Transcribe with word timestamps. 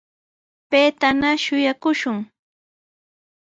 Payllatana 0.69 1.29
shuyaakushun. 1.43 2.17